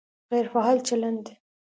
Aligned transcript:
غیر 0.31 0.47
فعال 0.53 0.79
چلند 0.87 1.25